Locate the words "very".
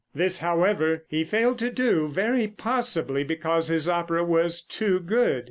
2.07-2.47